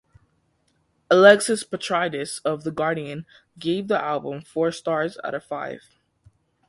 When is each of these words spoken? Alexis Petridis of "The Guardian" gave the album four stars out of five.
Alexis 1.11 1.63
Petridis 1.63 2.41
of 2.43 2.63
"The 2.63 2.71
Guardian" 2.71 3.27
gave 3.59 3.87
the 3.87 4.03
album 4.03 4.41
four 4.41 4.71
stars 4.71 5.19
out 5.23 5.35
of 5.35 5.43
five. 5.43 5.83